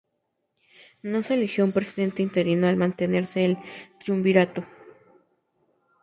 [1.03, 3.59] No se eligió a un Presidente Interino al mantenerse el
[3.99, 4.65] triunvirato.